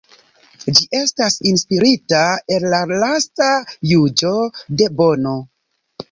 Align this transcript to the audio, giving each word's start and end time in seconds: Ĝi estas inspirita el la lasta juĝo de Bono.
Ĝi 0.77 0.85
estas 0.99 1.33
inspirita 1.49 2.21
el 2.55 2.65
la 2.75 2.79
lasta 3.03 3.49
juĝo 3.91 4.31
de 4.81 4.89
Bono. 5.03 5.35